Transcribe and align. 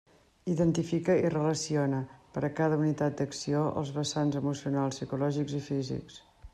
Identifica 0.51 1.17
i 1.27 1.31
relaciona, 1.33 1.99
per 2.37 2.43
a 2.47 2.51
cada 2.61 2.81
unitat 2.85 3.21
d'acció, 3.23 3.63
els 3.83 3.95
vessants 4.01 4.43
emocionals, 4.45 5.01
psicològics 5.01 5.59
i 5.61 5.67
físics. 5.73 6.23